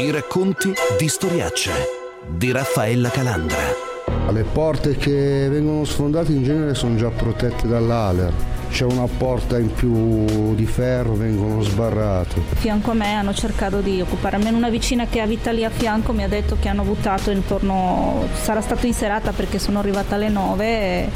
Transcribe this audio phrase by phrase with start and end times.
[0.00, 1.70] I racconti di storiacce
[2.26, 3.58] di Raffaella Calandra.
[4.30, 8.32] Le porte che vengono sfondate in genere sono già protette dall'ALER.
[8.70, 12.40] C'è una porta in più di ferro, vengono sbarrate.
[12.54, 16.14] Fianco a me hanno cercato di occupare, almeno una vicina che abita lì a fianco
[16.14, 20.30] mi ha detto che hanno buttato intorno, sarà stato in serata perché sono arrivata alle
[20.30, 21.08] 9 e,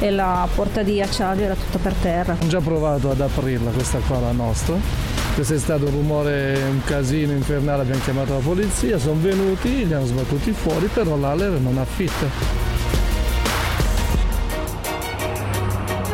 [0.00, 2.36] e la porta di acciaio era tutta per terra.
[2.42, 5.13] Ho già provato ad aprirla, questa qua la nostra.
[5.34, 9.92] Questo è stato un rumore, un casino infernale, abbiamo chiamato la polizia, sono venuti, li
[9.92, 12.26] hanno sbattuti fuori, però l'Aler non affitta.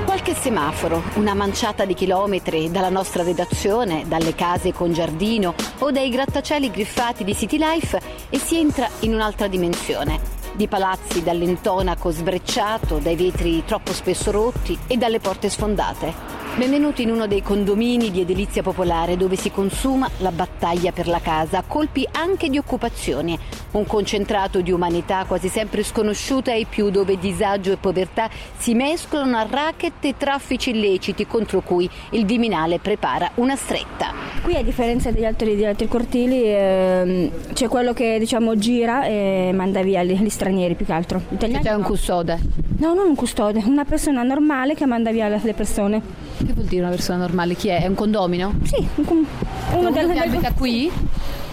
[0.06, 6.09] Qualche semaforo, una manciata di chilometri dalla nostra redazione, dalle case con giardino o dai
[6.09, 8.00] grattacieli griffati di City Life
[8.30, 10.18] e si entra in un'altra dimensione.
[10.54, 16.39] Di palazzi dall'intonaco sbrecciato, dai vetri troppo spesso rotti e dalle porte sfondate.
[16.56, 21.20] Benvenuti in uno dei condomini di edilizia popolare dove si consuma la battaglia per la
[21.20, 23.38] casa, a colpi anche di occupazioni.
[23.73, 28.28] Un concentrato di umanità quasi sempre sconosciuta ai più, dove disagio e povertà
[28.59, 34.12] si mescolano a racket e traffici illeciti contro cui il Viminale prepara una stretta.
[34.43, 39.51] Qui a differenza degli altri, degli altri cortili ehm, c'è quello che diciamo gira e
[39.54, 41.23] manda via gli, gli stranieri più che altro.
[41.30, 41.87] Italiani C'è un no.
[41.87, 42.38] custode.
[42.78, 46.02] No, non un custode, una persona normale che manda via le persone.
[46.46, 47.55] Che vuol dire una persona normale?
[47.55, 47.83] Chi è?
[47.83, 48.55] È un condomino?
[48.65, 49.27] Sì, un com-
[49.74, 50.91] uno che del- abita qui?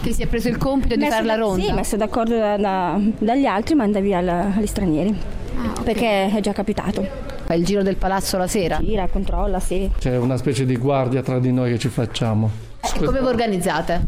[0.00, 1.62] Che si è preso il compito di messo fare la da- ronda?
[1.64, 5.14] Sì, messo d'accordo da- da- dagli altri manda via la- gli stranieri.
[5.56, 7.06] Ah, Perché è già capitato.
[7.44, 8.78] Fa il giro del palazzo la sera?
[8.80, 9.90] Gira, controlla, sì.
[9.98, 12.50] C'è una specie di guardia tra di noi che ci facciamo.
[12.80, 14.02] E come vi organizzate?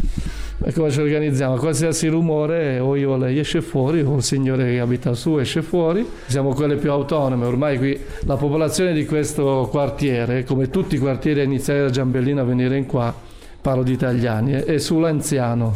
[0.63, 1.57] E come ci organizziamo?
[1.57, 5.63] Qualsiasi rumore, o io o lei esce fuori, o il signore che abita su esce
[5.63, 6.07] fuori.
[6.27, 7.47] Siamo quelle più autonome.
[7.47, 12.43] Ormai qui la popolazione di questo quartiere, come tutti i quartieri a iniziare da Giambellino
[12.43, 13.13] a venire in qua,
[13.61, 15.75] parlo di italiani, è sull'anziano.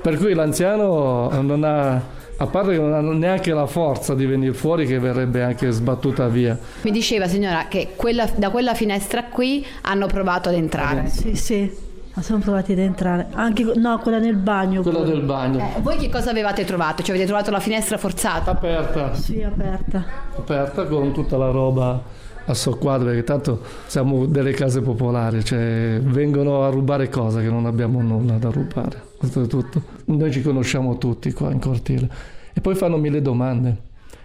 [0.00, 2.00] Per cui l'anziano non ha,
[2.36, 6.28] a parte che non ha neanche la forza di venire fuori, che verrebbe anche sbattuta
[6.28, 6.56] via.
[6.82, 11.08] Mi diceva signora che quella- da quella finestra qui hanno provato ad entrare.
[11.08, 11.70] Sì, sì,
[12.14, 13.28] ma siamo provati ad entrare.
[13.32, 14.82] Anche, no, quella nel bagno.
[14.82, 15.10] Quella pure.
[15.10, 15.58] del bagno.
[15.58, 17.02] Eh, voi che cosa avevate trovato?
[17.02, 18.50] Cioè avete trovato la finestra forzata?
[18.50, 19.14] Aperta.
[19.14, 20.04] Sì, aperta.
[20.36, 26.64] aperta con tutta la roba a soqquadro perché tanto siamo delle case popolari cioè vengono
[26.64, 30.96] a rubare cose che non abbiamo nulla da rubare questo è tutto noi ci conosciamo
[30.98, 32.08] tutti qua in cortile
[32.52, 33.76] e poi fanno mille domande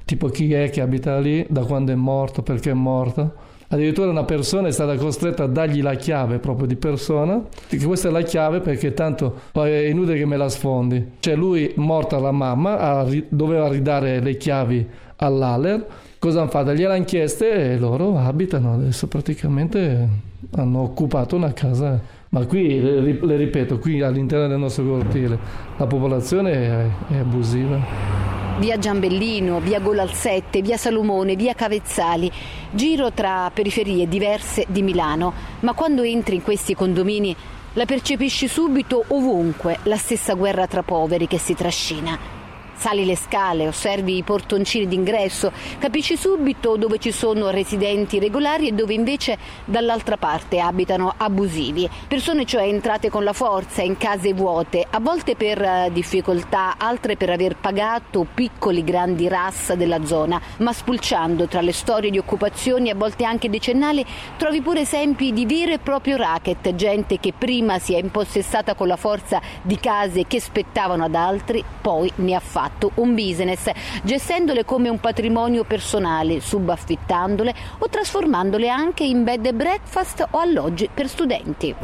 [0.06, 3.34] tipo chi è che abita lì da quando è morto perché è morto
[3.68, 8.10] Addirittura una persona è stata costretta a dargli la chiave proprio di persona, che questa
[8.10, 11.14] è la chiave perché tanto poi è inutile che me la sfondi.
[11.20, 14.88] Cioè lui, morta la mamma, doveva ridare le chiavi
[15.18, 15.86] all'Aler,
[16.20, 16.74] cosa hanno fatto?
[16.74, 20.08] Gliel'hanno chieste e loro abitano adesso praticamente,
[20.56, 22.00] hanno occupato una casa.
[22.30, 25.38] Ma qui, le, ri- le ripeto, qui all'interno del nostro cortile
[25.78, 28.35] la popolazione è abusiva.
[28.58, 32.32] Via Giambellino, via Golalzette, via Salomone, via Cavezzali.
[32.72, 37.36] Giro tra periferie diverse di Milano, ma quando entri in questi condomini
[37.74, 42.45] la percepisci subito ovunque, la stessa guerra tra poveri che si trascina.
[42.78, 48.74] Sali le scale, osservi i portoncini d'ingresso, capisci subito dove ci sono residenti regolari e
[48.74, 51.90] dove invece dall'altra parte abitano abusivi.
[52.08, 57.16] Persone cioè entrate con la forza in case vuote, a volte per eh, difficoltà, altre
[57.16, 62.90] per aver pagato piccoli grandi ras della zona, ma spulciando tra le storie di occupazioni,
[62.90, 64.06] a volte anche decennali,
[64.38, 68.88] trovi pure esempi di vero e proprio racket, gente che prima si è impossessata con
[68.88, 72.65] la forza di case che spettavano ad altri, poi ne ha fatto
[72.96, 73.70] un business,
[74.04, 80.90] gestendole come un patrimonio personale, subaffittandole o trasformandole anche in bed and breakfast o alloggi
[80.94, 81.76] per studenti.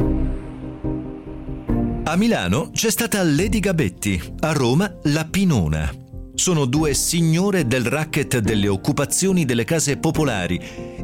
[2.03, 5.89] A Milano c'è stata Lady Gabetti, a Roma la Pinona.
[6.33, 10.59] Sono due signore del racket delle occupazioni delle case popolari,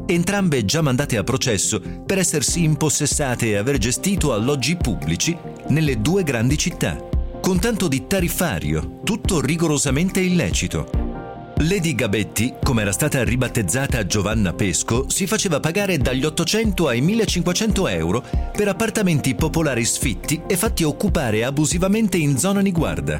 [0.05, 6.23] entrambe già mandate a processo per essersi impossessate e aver gestito alloggi pubblici nelle due
[6.23, 7.06] grandi città,
[7.47, 10.89] con tanto di tariffario, tutto rigorosamente illecito.
[11.59, 17.87] Lady Gabetti, come era stata ribattezzata Giovanna Pesco, si faceva pagare dagli 800 ai 1500
[17.87, 18.21] euro
[18.51, 23.17] per appartamenti popolari sfitti e fatti occupare abusivamente in zona Niguarda.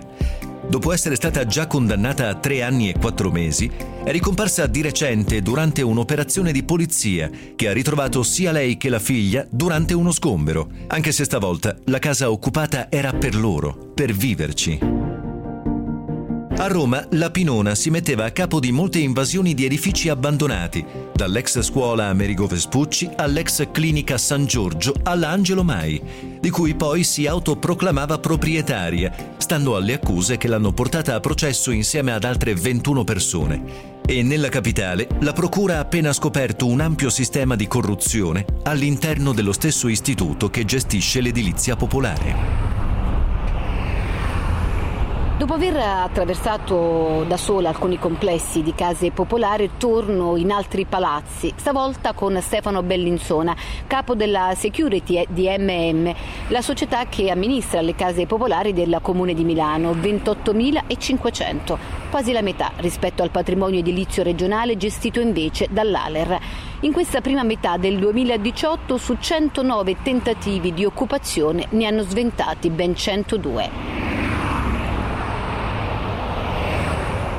[0.69, 3.71] Dopo essere stata già condannata a tre anni e quattro mesi,
[4.03, 8.99] è ricomparsa di recente durante un'operazione di polizia che ha ritrovato sia lei che la
[8.99, 15.16] figlia durante uno sgombero, anche se stavolta la casa occupata era per loro, per viverci.
[16.59, 20.83] A Roma la Pinona si metteva a capo di molte invasioni di edifici abbandonati,
[21.13, 26.01] dall'ex scuola Amerigo Vespucci all'ex clinica San Giorgio alla Angelo Mai,
[26.39, 32.11] di cui poi si autoproclamava proprietaria, stando alle accuse che l'hanno portata a processo insieme
[32.11, 33.63] ad altre 21 persone.
[34.03, 39.53] E nella capitale la Procura ha appena scoperto un ampio sistema di corruzione all'interno dello
[39.53, 42.66] stesso istituto che gestisce l'edilizia popolare.
[45.37, 52.13] Dopo aver attraversato da sola alcuni complessi di case popolari, torno in altri palazzi, stavolta
[52.13, 53.55] con Stefano Bellinzona,
[53.85, 56.11] capo della security di MM,
[56.47, 61.77] la società che amministra le case popolari del comune di Milano, 28.500,
[62.09, 66.39] quasi la metà rispetto al patrimonio edilizio regionale gestito invece dall'Aler.
[66.79, 72.95] In questa prima metà del 2018 su 109 tentativi di occupazione ne hanno sventati ben
[72.95, 74.06] 102.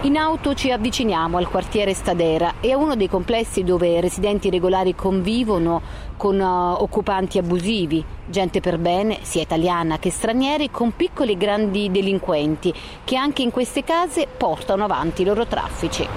[0.08, 4.94] In auto ci avviciniamo al quartiere Stadera e a uno dei complessi dove residenti regolari
[4.94, 5.82] convivono
[6.16, 11.90] con uh, occupanti abusivi, gente per bene, sia italiana che stranieri, con piccoli e grandi
[11.90, 12.72] delinquenti
[13.04, 16.08] che anche in queste case portano avanti i loro traffici.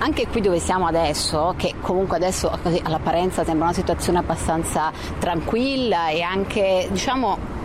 [0.00, 2.50] Anche qui dove siamo adesso, che comunque adesso
[2.82, 7.56] all'apparenza sembra una situazione abbastanza tranquilla e anche diciamo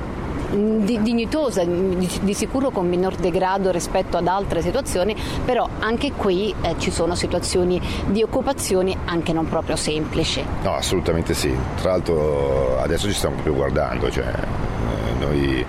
[0.54, 6.92] dignitosa, di, sicuro con minor degrado rispetto ad altre situazioni, però anche qui eh, ci
[6.92, 10.44] sono situazioni di occupazioni anche non proprio semplici.
[10.64, 11.54] No, assolutamente sì.
[11.82, 15.66] Tra l'altro adesso ci stiamo proprio guardando, cioè, eh, noi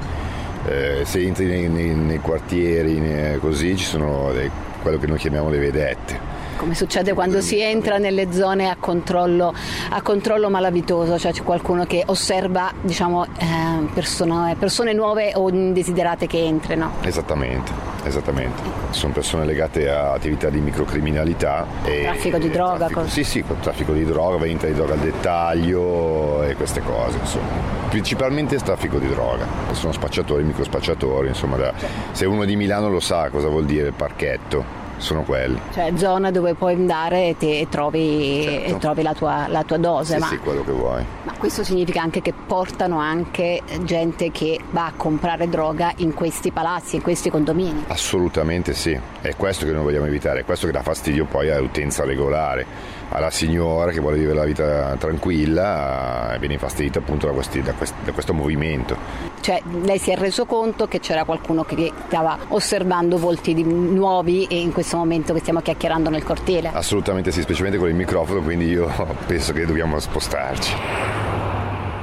[0.66, 4.50] eh, se entri nei, nei, nei quartieri nei, così ci sono le,
[4.82, 6.33] quello che noi chiamiamo le vedette
[6.64, 9.52] come succede quando si entra nelle zone a controllo,
[9.90, 16.26] a controllo malavitoso, cioè c'è qualcuno che osserva diciamo, eh, persone, persone nuove o indesiderate
[16.26, 16.92] che entrano.
[17.02, 17.70] Esattamente,
[18.04, 18.62] esattamente.
[18.90, 21.66] Sono persone legate a attività di microcriminalità.
[21.84, 22.86] E traffico di droga?
[22.86, 27.18] Traffico, sì, sì, traffico di droga, vendita di droga al dettaglio e queste cose.
[27.18, 27.82] Insomma.
[27.90, 31.74] Principalmente traffico di droga, sono spacciatori, microspacciatori, insomma, da,
[32.12, 35.60] se uno di Milano lo sa cosa vuol dire parchetto sono quelli.
[35.72, 38.74] Cioè zona dove puoi andare e, te, e trovi, certo.
[38.74, 40.14] e trovi la, tua, la, tua, dose.
[40.14, 41.04] Sì, ma, sì, quello che vuoi.
[41.24, 46.50] Ma questo significa anche che portano anche gente che va a comprare droga in questi
[46.50, 47.84] palazzi, in questi condomini?
[47.88, 52.04] Assolutamente sì, è questo che noi vogliamo evitare, è questo che dà fastidio poi all'utenza
[52.04, 57.62] regolare alla signora che vuole vivere la vita tranquilla e viene infastidita appunto da, questi,
[57.62, 58.96] da, quest, da, questo movimento.
[59.40, 64.58] Cioè lei si è reso conto che c'era qualcuno che stava osservando volti nuovi e
[64.58, 66.70] in questo momento che stiamo chiacchierando nel cortile?
[66.72, 68.90] Assolutamente sì, specialmente con il microfono, quindi io
[69.26, 71.23] penso che dobbiamo spostarci.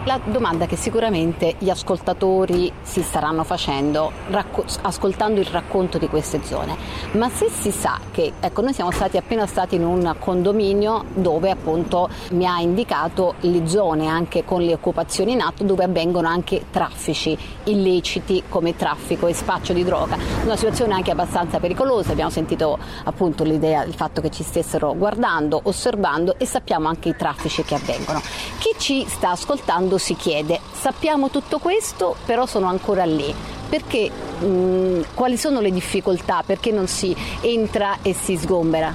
[0.06, 6.42] La domanda che sicuramente gli ascoltatori si staranno facendo racco- ascoltando il racconto di queste
[6.44, 6.76] zone,
[7.12, 11.52] ma se si sa che, ecco, noi siamo stati appena stati in un condominio dove
[11.52, 16.66] appunto mi ha indicato le zone anche con le occupazioni in atto dove avvengono anche
[16.72, 22.80] traffici illeciti come traffico e spaccio di droga, una situazione anche abbastanza pericolosa, abbiamo sentito
[23.04, 27.76] appunto l'idea, il fatto che ci stessero guardando, osservando e sappiamo anche i traffici che
[27.76, 28.20] avvengono.
[28.58, 30.60] Chi ci sta ascoltando mondo si chiede.
[30.72, 33.34] Sappiamo tutto questo, però sono ancora lì.
[33.70, 36.44] Perché, mh, quali sono le difficoltà?
[36.46, 38.94] Perché non si entra e si sgombera?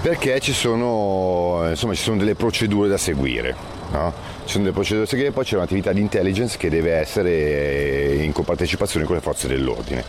[0.00, 3.54] Perché ci sono, insomma, ci sono delle procedure da seguire.
[3.92, 4.12] No?
[4.44, 8.32] Ci sono delle procedure da seguire, poi c'è un'attività di intelligence che deve essere in
[8.32, 10.04] compartecipazione con le forze dell'ordine,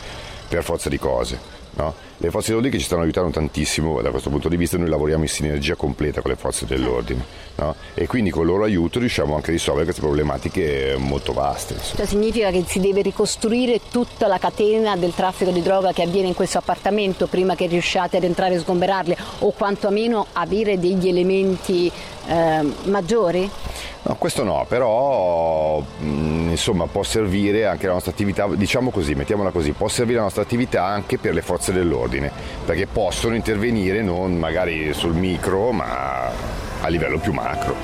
[0.48, 1.40] per forza di cose.
[1.76, 1.94] No?
[2.24, 5.24] Le forze dell'ordine che ci stanno aiutando tantissimo da questo punto di vista, noi lavoriamo
[5.24, 7.22] in sinergia completa con le forze dell'ordine
[7.56, 7.76] no?
[7.94, 11.76] e quindi con il loro aiuto riusciamo anche a risolvere queste problematiche molto vaste.
[11.96, 16.30] Cioè significa che si deve ricostruire tutta la catena del traffico di droga che avviene
[16.30, 21.92] in questo appartamento prima che riusciate ad entrare e sgomberarli o quantomeno avere degli elementi
[22.28, 23.50] eh, maggiori?
[24.06, 29.52] No, questo no, però mh, insomma può servire anche la nostra attività, diciamo così, mettiamola
[29.52, 32.13] così, può servire la nostra attività anche per le forze dell'ordine,
[32.66, 36.30] perché possono intervenire non magari sul micro, ma
[36.82, 37.76] a livello più macro.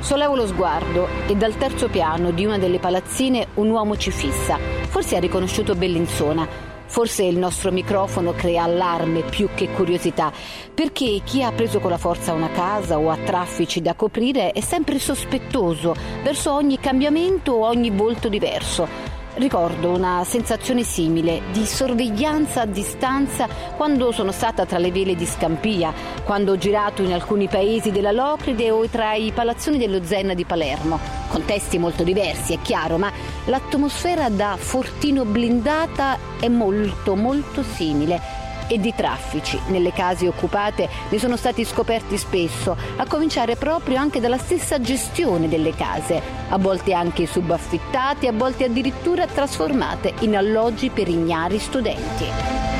[0.00, 4.58] Sollevo lo sguardo e dal terzo piano di una delle palazzine un uomo ci fissa.
[4.88, 6.73] Forse ha riconosciuto Bellinzona.
[6.94, 10.32] Forse il nostro microfono crea allarme più che curiosità,
[10.72, 14.60] perché chi ha preso con la forza una casa o ha traffici da coprire è
[14.60, 18.86] sempre sospettoso verso ogni cambiamento o ogni volto diverso.
[19.34, 25.26] Ricordo una sensazione simile di sorveglianza a distanza quando sono stata tra le vele di
[25.26, 25.92] Scampia,
[26.24, 30.44] quando ho girato in alcuni paesi della Locride o tra i palazzoni dello Zen di
[30.44, 31.13] Palermo.
[31.28, 33.10] Contesti molto diversi, è chiaro, ma
[33.46, 39.58] l'atmosfera da fortino blindata è molto molto simile e di traffici.
[39.68, 45.48] Nelle case occupate ne sono stati scoperti spesso, a cominciare proprio anche dalla stessa gestione
[45.48, 52.73] delle case, a volte anche subaffittate, a volte addirittura trasformate in alloggi per ignari studenti.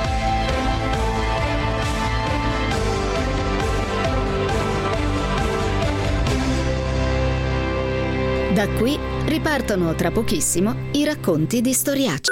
[8.54, 12.30] Da qui ripartono tra pochissimo i racconti di Storiacci.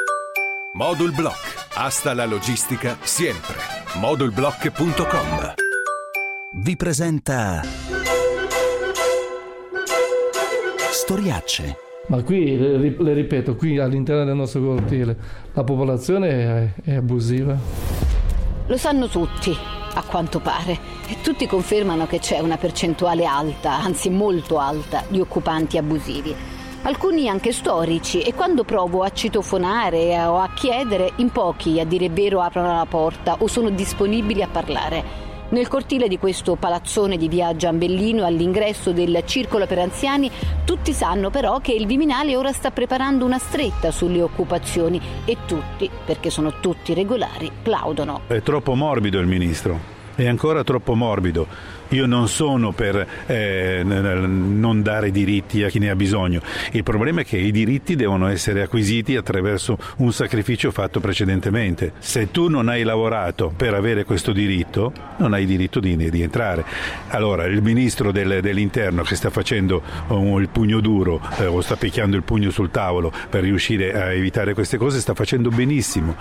[0.75, 1.67] Modul Block.
[1.75, 3.57] Hasta la logistica sempre.
[3.97, 5.55] Modulblock.com
[6.53, 7.63] Vi presenta
[10.93, 11.77] Storiacce.
[12.07, 15.17] Ma qui, le, le ripeto, qui all'interno del nostro cortile
[15.53, 17.59] la popolazione è, è abusiva.
[18.69, 19.53] Lo sanno tutti,
[19.95, 25.21] a quanto pare, e tutti confermano che c'è una percentuale alta, anzi molto alta, di
[25.21, 26.35] occupanti abusivi.
[26.85, 32.09] Alcuni anche storici e quando provo a citofonare o a chiedere, in pochi a dire
[32.09, 35.05] vero aprono la porta o sono disponibili a parlare.
[35.51, 40.31] Nel cortile di questo palazzone di via Giambellino, all'ingresso del circolo per anziani,
[40.65, 45.91] tutti sanno però che il Viminale ora sta preparando una stretta sulle occupazioni e tutti,
[46.07, 48.23] perché sono tutti regolari, plaudono.
[48.29, 50.01] È troppo morbido il ministro.
[50.15, 51.47] È ancora troppo morbido.
[51.93, 56.41] Io non sono per eh, non dare diritti a chi ne ha bisogno.
[56.73, 61.93] Il problema è che i diritti devono essere acquisiti attraverso un sacrificio fatto precedentemente.
[61.99, 66.65] Se tu non hai lavorato per avere questo diritto, non hai diritto di, di entrare.
[67.09, 71.77] Allora, il ministro del, dell'interno che sta facendo um, il pugno duro eh, o sta
[71.77, 76.17] picchiando il pugno sul tavolo per riuscire a evitare queste cose sta facendo benissimo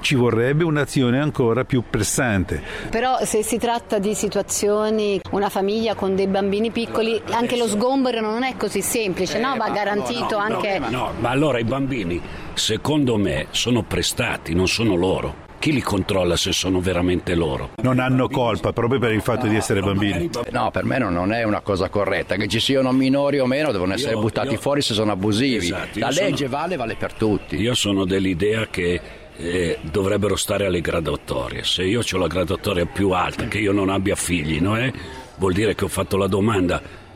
[0.00, 2.62] ci vorrebbe un'azione ancora più pressante.
[2.90, 8.20] Però se si tratta di situazioni, una famiglia con dei bambini piccoli, anche lo sgombero
[8.20, 9.56] non è così semplice, eh, no?
[9.56, 10.78] Va garantito no, no, anche...
[10.78, 12.20] No, no, ma allora i bambini,
[12.54, 15.46] secondo me, sono prestati, non sono loro.
[15.58, 17.70] Chi li controlla se sono veramente loro?
[17.82, 20.30] Non hanno colpa proprio per il fatto no, di essere bambini.
[20.52, 22.36] No, per me non è una cosa corretta.
[22.36, 24.60] Che ci siano minori o meno devono essere io, buttati io...
[24.60, 25.66] fuori se sono abusivi.
[25.66, 26.50] Esatto, La legge sono...
[26.50, 27.56] vale, vale per tutti.
[27.56, 29.00] Io sono dell'idea che
[29.38, 31.64] eh, dovrebbero stare alle graduatorie.
[31.64, 34.92] Se io ho la graduatoria più alta, che io non abbia figli, no, eh,
[35.36, 37.06] vuol dire che ho fatto la domanda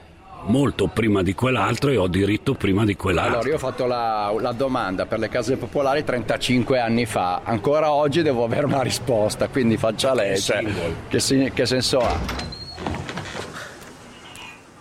[0.45, 3.35] molto prima di quell'altro e ho diritto prima di quell'altro.
[3.35, 7.93] Allora, io ho fatto la, la, domanda per le case popolari 35 anni fa, ancora
[7.93, 10.65] oggi devo avere una risposta, quindi faccia lei, cioè,
[11.09, 12.52] che, che senso ha?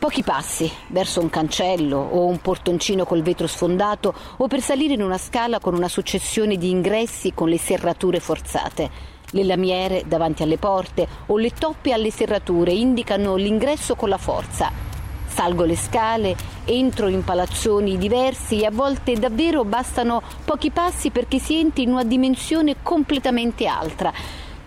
[0.01, 5.03] Pochi passi verso un cancello o un portoncino col vetro sfondato o per salire in
[5.03, 8.89] una scala con una successione di ingressi con le serrature forzate.
[9.29, 14.71] Le lamiere davanti alle porte o le toppe alle serrature indicano l'ingresso con la forza.
[15.27, 21.37] Salgo le scale, entro in palazzoni diversi e a volte davvero bastano pochi passi perché
[21.37, 24.11] si entri in una dimensione completamente altra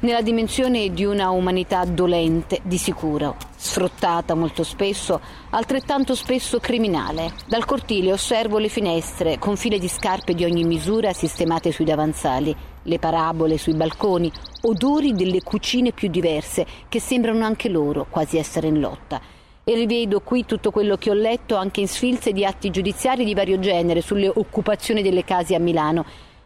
[0.05, 5.19] nella dimensione di una umanità dolente, di sicuro, sfruttata molto spesso,
[5.49, 7.33] altrettanto spesso criminale.
[7.47, 12.55] Dal cortile osservo le finestre con file di scarpe di ogni misura sistemate sui davanzali,
[12.83, 14.31] le parabole sui balconi,
[14.65, 19.19] odori delle cucine più diverse che sembrano anche loro quasi essere in lotta.
[19.65, 23.33] E rivedo qui tutto quello che ho letto anche in sfilze di atti giudiziari di
[23.33, 26.05] vario genere sulle occupazioni delle case a Milano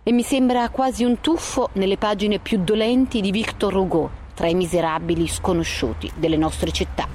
[0.08, 4.54] e mi sembra quasi un tuffo nelle pagine più dolenti di Victor Hugo, tra i
[4.54, 7.06] miserabili sconosciuti delle nostre città.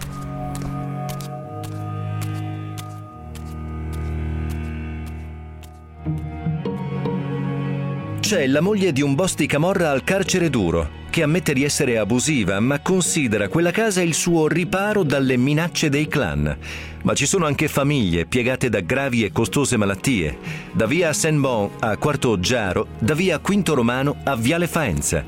[8.20, 12.00] C'è la moglie di un boss di Camorra al carcere duro che ammette di essere
[12.00, 16.58] abusiva, ma considera quella casa il suo riparo dalle minacce dei clan.
[17.04, 20.38] Ma ci sono anche famiglie piegate da gravi e costose malattie,
[20.72, 25.26] da via Saint-Bon a Quarto Giaro, da via Quinto Romano a Viale Faenza.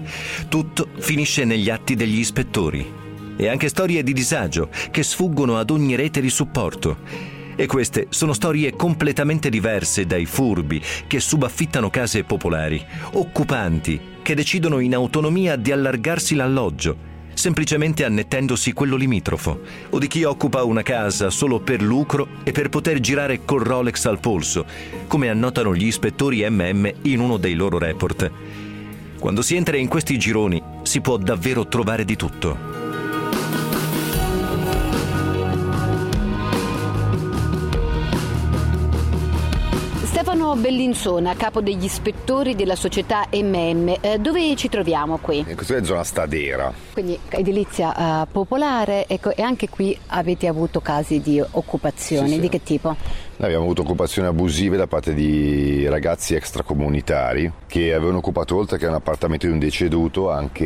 [0.48, 2.90] Tutto finisce negli atti degli ispettori.
[3.36, 7.00] E anche storie di disagio che sfuggono ad ogni rete di supporto.
[7.58, 14.80] E queste sono storie completamente diverse dai furbi che subaffittano case popolari, occupanti che decidono
[14.80, 21.30] in autonomia di allargarsi l'alloggio, semplicemente annettendosi quello limitrofo, o di chi occupa una casa
[21.30, 24.66] solo per lucro e per poter girare col Rolex al polso,
[25.08, 28.32] come annotano gli ispettori MM in uno dei loro report.
[29.20, 32.85] Quando si entra in questi gironi si può davvero trovare di tutto.
[40.56, 45.44] Bellinzona, capo degli ispettori della società MM, eh, dove ci troviamo qui?
[45.48, 46.74] In questa è zona stadera.
[46.94, 52.40] Quindi edilizia uh, popolare ecco, e anche qui avete avuto casi di occupazione, sì, sì.
[52.40, 52.96] di che tipo?
[53.38, 58.86] Noi abbiamo avuto occupazioni abusive da parte di ragazzi extracomunitari che avevano occupato oltre che
[58.86, 60.66] un appartamento di un deceduto anche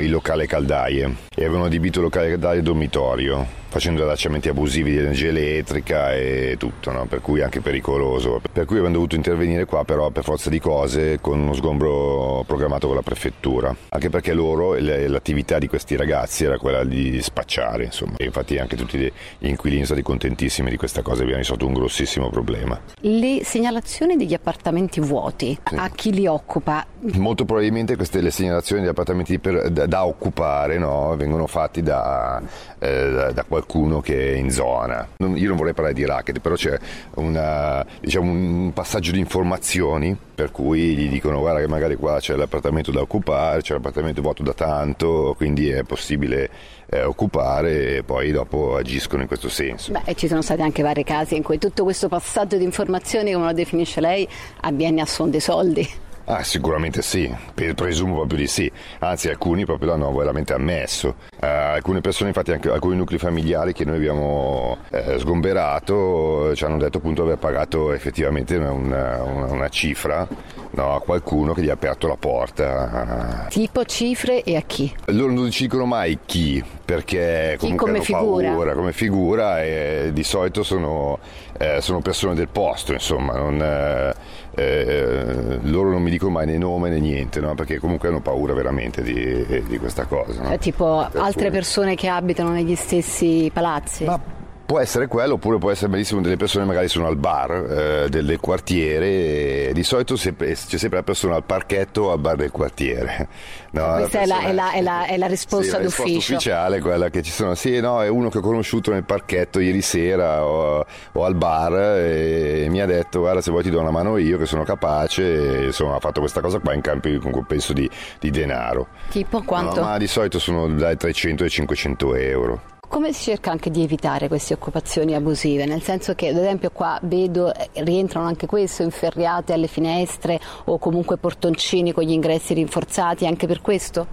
[0.00, 5.28] il locale caldaie e avevano adibito il locale caldaie dormitorio facendo allacciamenti abusivi di energia
[5.28, 7.06] elettrica e tutto, no?
[7.06, 8.40] per cui anche pericoloso.
[8.50, 12.86] Per cui abbiamo dovuto intervenire qua però per forza di cose con uno sgombro programmato
[12.86, 18.14] con la prefettura, anche perché loro, l'attività di questi ragazzi era quella di spacciare, insomma.
[18.16, 21.74] E infatti anche tutti gli inquilini sono stati contentissimi di questa cosa, abbiamo risolto un
[21.74, 22.80] grossissimo problema.
[23.00, 25.74] Le segnalazioni degli appartamenti vuoti, sì.
[25.76, 26.86] a chi li occupa?
[27.14, 31.14] Molto probabilmente queste le segnalazioni degli appartamenti per, da, da, occupare no?
[31.16, 32.40] vengono fatti da,
[32.78, 35.06] eh, da, da qualcuno che è in zona.
[35.18, 36.78] Non, io non vorrei parlare di racket, però c'è
[37.14, 42.36] una, diciamo, un passaggio di informazioni per cui gli dicono guarda che magari qua c'è
[42.36, 46.48] l'appartamento da occupare, c'è l'appartamento vuoto da tanto, quindi è possibile
[46.90, 49.92] eh, occupare e poi dopo agiscono in questo senso.
[49.92, 53.46] Beh, ci sono stati anche vari casi in cui tutto questo passaggio di informazioni, come
[53.46, 54.28] lo definisce lei,
[54.60, 56.06] avviene a suon dei soldi.
[56.30, 57.34] Ah, sicuramente sì,
[57.74, 61.14] presumo proprio di sì, anzi alcuni proprio l'hanno veramente ammesso.
[61.40, 66.76] Uh, alcune persone, infatti anche alcuni nuclei familiari che noi abbiamo eh, sgomberato ci hanno
[66.76, 70.28] detto appunto di aver pagato effettivamente una, una, una cifra
[70.70, 73.46] no, a qualcuno che gli ha aperto la porta.
[73.48, 74.92] Tipo cifre e a chi?
[75.06, 78.48] Loro non dicono mai chi, perché comunque come figura.
[78.48, 81.18] paura come figura e di solito sono,
[81.58, 84.14] eh, sono persone del posto, insomma, non, eh,
[84.54, 87.54] eh, loro non mi dicono mai né nome né niente, no?
[87.54, 90.42] perché comunque hanno paura veramente di, di questa cosa.
[90.42, 90.58] No?
[90.58, 91.50] tipo per altre cui...
[91.50, 94.04] persone che abitano negli stessi palazzi?
[94.04, 94.36] Ma
[94.68, 98.36] Può essere quello, oppure può essere benissimo delle persone magari sono al bar eh, del
[98.38, 99.72] quartiere.
[99.72, 103.28] di solito sempre, c'è sempre la persona al parchetto o al bar del quartiere.
[103.70, 106.02] No, Questa la persona, è, la, è, la, è, la, risposta sì, d'ufficio.
[106.02, 107.54] La risposta ufficiale, quella che ci sono.
[107.54, 111.74] Sì, no, è uno che ho conosciuto nel parchetto ieri sera o, o al bar
[111.98, 115.60] e mi ha detto guarda se vuoi ti do una mano io che sono capace.
[115.60, 118.88] E, insomma ha fatto questa cosa qua in cambio di un compenso di, di denaro.
[119.10, 119.80] Tipo quanto?
[119.80, 122.76] No, ma di solito sono dai 300 ai 500 euro.
[122.88, 125.66] Come si cerca anche di evitare queste occupazioni abusive?
[125.66, 130.78] Nel senso che, ad esempio, qua vedo eh, rientrano anche questo, inferriate alle finestre o
[130.78, 134.06] comunque portoncini con gli ingressi rinforzati, anche per questo?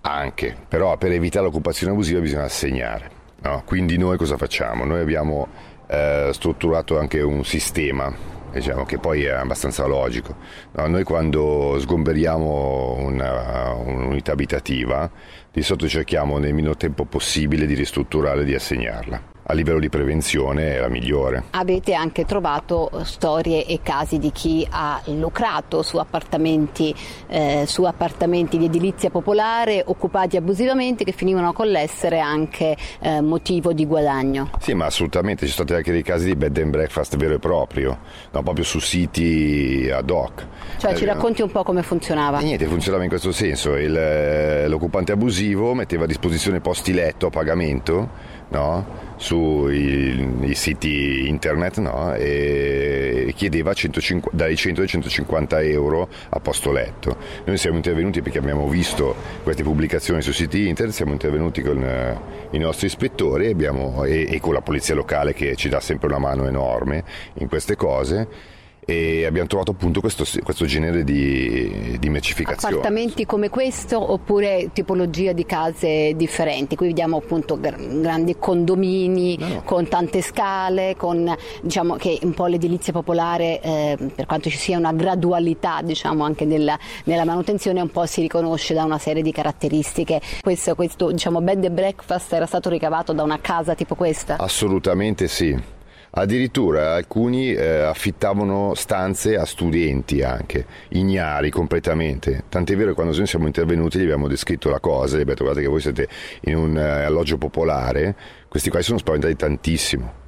[0.00, 3.10] Anche, però per evitare l'occupazione abusiva bisogna assegnare.
[3.42, 3.62] No?
[3.66, 4.86] Quindi noi cosa facciamo?
[4.86, 5.48] Noi abbiamo
[5.86, 10.36] eh, strutturato anche un sistema diciamo, che poi è abbastanza logico.
[10.72, 15.10] No, noi quando sgomberiamo una, un'unità abitativa,
[15.50, 19.90] di solito cerchiamo nel minor tempo possibile di ristrutturare e di assegnarla a livello di
[19.90, 21.44] prevenzione è la migliore.
[21.50, 26.94] Avete anche trovato storie e casi di chi ha lucrato su appartamenti,
[27.28, 33.74] eh, su appartamenti di edilizia popolare occupati abusivamente che finivano con l'essere anche eh, motivo
[33.74, 34.50] di guadagno?
[34.58, 37.38] Sì, ma assolutamente, ci sono stati anche dei casi di bed and breakfast vero e
[37.38, 37.98] proprio,
[38.30, 40.46] no, proprio su siti ad hoc.
[40.78, 42.40] Cioè eh, ci racconti un po' come funzionava?
[42.40, 47.30] Niente, funzionava in questo senso, Il, eh, l'occupante abusivo metteva a disposizione posti letto a
[47.30, 49.10] pagamento no?
[49.16, 52.12] sui siti internet no?
[52.14, 57.16] e chiedeva 150, dai 100 ai 150 euro a posto letto.
[57.44, 62.18] Noi siamo intervenuti perché abbiamo visto queste pubblicazioni sui siti internet, siamo intervenuti con eh,
[62.50, 66.18] i nostri ispettori abbiamo, e, e con la polizia locale che ci dà sempre una
[66.18, 68.51] mano enorme in queste cose
[68.84, 72.74] e abbiamo trovato appunto questo, questo genere di, di mercificazione.
[72.74, 76.74] Appartamenti come questo oppure tipologia di case differenti?
[76.74, 79.62] Qui vediamo appunto grandi condomini no, no.
[79.62, 84.78] con tante scale, con diciamo che un po' l'edilizia popolare, eh, per quanto ci sia
[84.78, 89.30] una gradualità diciamo anche nella, nella, manutenzione, un po' si riconosce da una serie di
[89.30, 90.20] caratteristiche.
[90.40, 94.38] Questo, questo diciamo bed and breakfast era stato ricavato da una casa tipo questa?
[94.38, 95.80] Assolutamente sì.
[96.14, 102.44] Addirittura alcuni eh, affittavano stanze a studenti anche, ignari completamente.
[102.50, 105.44] Tant'è vero che quando noi siamo intervenuti gli abbiamo descritto la cosa, gli abbiamo detto
[105.44, 106.08] guardate che voi siete
[106.42, 108.14] in un eh, alloggio popolare,
[108.46, 110.20] questi qua si sono spaventati tantissimo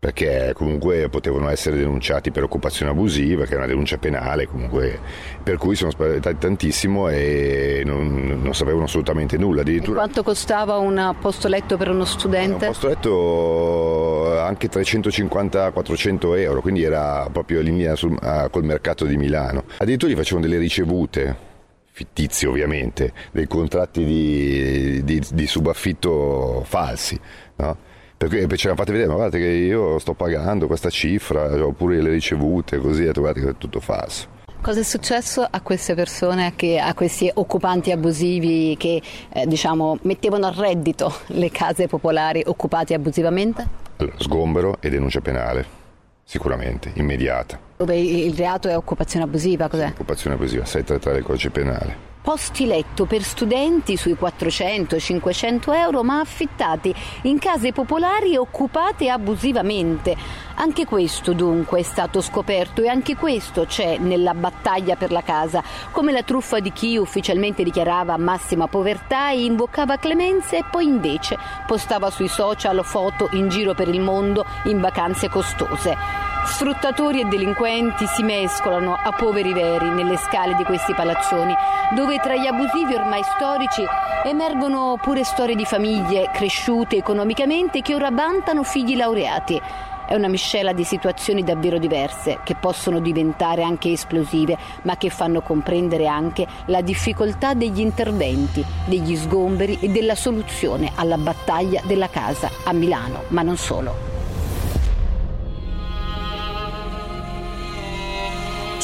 [0.00, 5.00] perché comunque potevano essere denunciati per occupazione abusiva, che è una denuncia penale, comunque,
[5.42, 9.62] per cui sono spaventati tantissimo e non, non sapevano assolutamente nulla.
[9.62, 9.96] Addirittura...
[9.96, 12.66] E quanto costava un posto letto per uno studente?
[12.66, 19.04] Un posto letto anche 350-400 euro, quindi era proprio in linea sul, uh, col mercato
[19.04, 19.64] di Milano.
[19.78, 21.46] Addirittura gli facevano delle ricevute
[21.90, 27.18] fittizi ovviamente, dei contratti di, di, di subaffitto falsi.
[27.56, 27.86] No?
[28.18, 32.10] Perché ci hanno fatto vedere, ma guardate che io sto pagando questa cifra, oppure le
[32.10, 34.36] ricevute, così, guardate che è tutto falso.
[34.60, 40.46] Cosa è successo a queste persone, che, a questi occupanti abusivi che eh, diciamo, mettevano
[40.46, 43.66] a reddito le case popolari occupate abusivamente?
[43.98, 45.76] Allora, sgombero e denuncia penale
[46.24, 47.58] sicuramente, immediata.
[47.76, 49.90] Dove il reato è occupazione abusiva, cos'è?
[49.92, 56.94] Occupazione abusiva, 633 del codice penale posti letto per studenti sui 400-500 euro ma affittati
[57.22, 60.14] in case popolari occupate abusivamente.
[60.56, 65.62] Anche questo dunque è stato scoperto e anche questo c'è nella battaglia per la casa,
[65.90, 71.38] come la truffa di chi ufficialmente dichiarava massima povertà e invocava clemenza e poi invece
[71.66, 76.37] postava sui social foto in giro per il mondo in vacanze costose.
[76.48, 81.54] Sfruttatori e delinquenti si mescolano a poveri veri nelle scale di questi palazzoni,
[81.94, 83.84] dove tra gli abusivi ormai storici
[84.24, 89.60] emergono pure storie di famiglie cresciute economicamente che ora vantano figli laureati.
[90.06, 95.42] È una miscela di situazioni davvero diverse, che possono diventare anche esplosive, ma che fanno
[95.42, 102.50] comprendere anche la difficoltà degli interventi, degli sgomberi e della soluzione alla battaglia della casa
[102.64, 104.07] a Milano, ma non solo.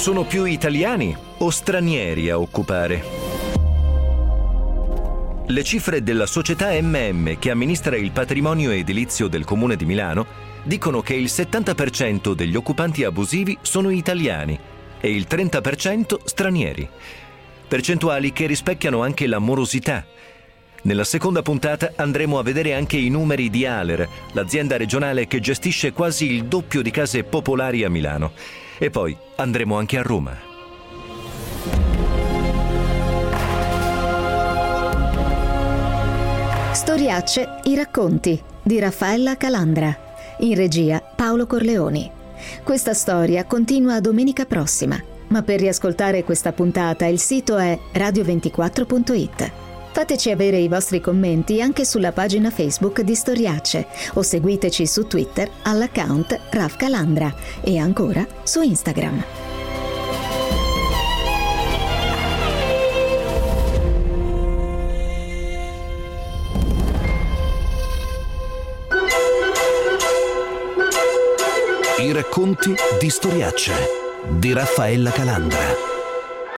[0.05, 3.03] Sono più italiani o stranieri a occupare?
[5.47, 10.27] Le cifre della società MM che amministra il patrimonio edilizio del Comune di Milano
[10.63, 14.61] dicono che il 70% degli occupanti abusivi sono italiani
[15.01, 16.87] e il 30% stranieri.
[17.67, 20.05] Percentuali che rispecchiano anche la morosità.
[20.83, 25.93] Nella seconda puntata andremo a vedere anche i numeri di Aler, l'azienda regionale che gestisce
[25.93, 30.37] quasi il doppio di case popolari a Milano e poi andremo anche a Roma.
[36.75, 39.97] Storiacce, i racconti di Raffaella Calandra.
[40.41, 42.11] In regia Paolo Corleoni.
[42.63, 49.64] Questa storia continua domenica prossima, ma per riascoltare questa puntata il sito è radio24.it.
[49.95, 55.49] Fateci avere i vostri commenti anche sulla pagina Facebook di Storiacce o seguiteci su Twitter
[55.63, 59.25] all'account Raf Calandra e ancora su Instagram.
[72.01, 73.73] I racconti di Storiacce
[74.29, 75.94] di Raffaella Calandra.